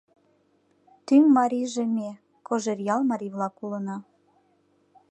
Тӱҥ 1.05 1.23
марийже 1.37 1.83
ме, 1.95 2.09
Кожеръял 2.47 3.01
марий-влак, 3.09 3.55
улына. 3.65 3.97